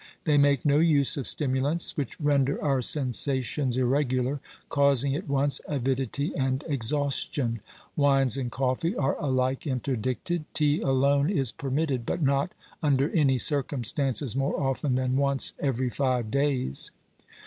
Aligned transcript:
They 0.23 0.39
make 0.39 0.65
no 0.65 0.79
use 0.79 1.15
of 1.15 1.27
stimulants, 1.27 1.95
which 1.95 2.19
render 2.19 2.59
our 2.63 2.81
sensations 2.81 3.77
irregular, 3.77 4.39
causing 4.67 5.13
at 5.15 5.29
once 5.29 5.61
avidity 5.67 6.35
and 6.35 6.63
exhaustion; 6.67 7.59
wines 7.95 8.35
and 8.35 8.51
coffee 8.51 8.95
are 8.95 9.15
alike 9.21 9.67
interdicted; 9.67 10.45
tea 10.55 10.81
alone 10.81 11.29
is 11.29 11.51
permitted, 11.51 12.03
but 12.07 12.19
not 12.19 12.51
under 12.81 13.11
any 13.11 13.37
circumstances 13.37 14.35
more 14.35 14.59
often 14.59 14.95
than 14.95 15.17
once 15.17 15.53
every 15.59 15.91
five 15.91 16.31
days. 16.31 16.89